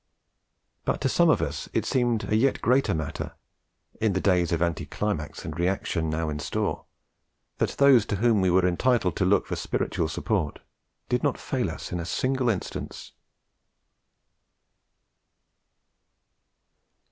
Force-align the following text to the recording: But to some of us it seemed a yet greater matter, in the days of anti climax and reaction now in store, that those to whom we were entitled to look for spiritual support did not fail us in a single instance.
But 0.83 0.99
to 1.01 1.09
some 1.09 1.29
of 1.29 1.43
us 1.43 1.69
it 1.73 1.85
seemed 1.85 2.23
a 2.23 2.35
yet 2.35 2.59
greater 2.59 2.95
matter, 2.95 3.33
in 3.99 4.13
the 4.13 4.19
days 4.19 4.51
of 4.51 4.59
anti 4.59 4.87
climax 4.87 5.45
and 5.45 5.55
reaction 5.59 6.09
now 6.09 6.27
in 6.27 6.39
store, 6.39 6.85
that 7.59 7.77
those 7.77 8.07
to 8.07 8.15
whom 8.15 8.41
we 8.41 8.49
were 8.49 8.65
entitled 8.67 9.15
to 9.17 9.25
look 9.25 9.45
for 9.45 9.55
spiritual 9.55 10.07
support 10.07 10.57
did 11.07 11.21
not 11.21 11.37
fail 11.37 11.69
us 11.69 11.91
in 11.91 11.99
a 11.99 12.05
single 12.05 12.49
instance. 12.49 13.11